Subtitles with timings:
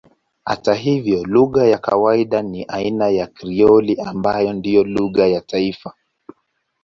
[0.45, 5.93] Hata hivyo lugha ya kawaida ni aina ya Krioli ambayo ndiyo lugha ya taifa.